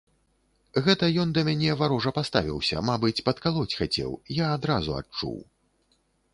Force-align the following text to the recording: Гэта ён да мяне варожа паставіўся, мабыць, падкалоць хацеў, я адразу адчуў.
Гэта 0.87 1.09
ён 1.23 1.33
да 1.35 1.43
мяне 1.49 1.75
варожа 1.81 2.13
паставіўся, 2.17 2.75
мабыць, 2.89 3.17
падкалоць 3.29 3.69
хацеў, 3.79 4.11
я 4.43 4.51
адразу 4.59 4.91
адчуў. 5.05 5.41